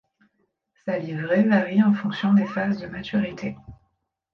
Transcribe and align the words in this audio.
Sa 0.83 0.97
livrée 0.97 1.43
varie 1.43 1.83
en 1.83 1.93
fonction 1.93 2.33
des 2.33 2.47
phases 2.47 2.81
de 2.81 2.87
maturité. 2.87 3.55